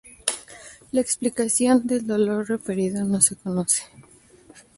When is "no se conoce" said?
3.05-3.83